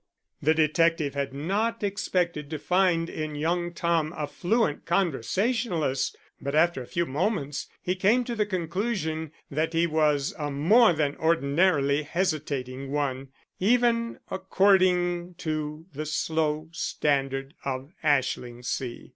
The 0.41 0.55
detective 0.55 1.13
had 1.13 1.31
not 1.31 1.83
expected 1.83 2.49
to 2.49 2.57
find 2.57 3.07
in 3.07 3.35
young 3.35 3.71
Tom 3.71 4.15
a 4.17 4.25
fluent 4.25 4.87
conversationalist, 4.87 6.17
but 6.41 6.55
after 6.55 6.81
a 6.81 6.87
few 6.87 7.05
moments 7.05 7.67
he 7.83 7.93
came 7.95 8.23
to 8.23 8.33
the 8.33 8.47
conclusion 8.47 9.31
that 9.51 9.73
he 9.73 9.85
was 9.85 10.33
a 10.39 10.49
more 10.49 10.93
than 10.93 11.15
ordinarily 11.17 12.01
hesitating 12.01 12.89
one, 12.91 13.27
even 13.59 14.17
according 14.31 15.35
to 15.35 15.85
the 15.93 16.07
slow 16.07 16.69
standard 16.71 17.53
of 17.63 17.93
Ashlingsea. 18.03 19.09